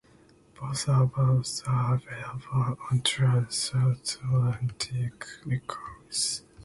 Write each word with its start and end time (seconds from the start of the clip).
Both 0.59 0.89
albums 0.89 1.61
are 1.67 1.93
available 1.93 2.75
on 2.89 3.01
Transatlantic 3.03 5.27
Records. 5.45 6.41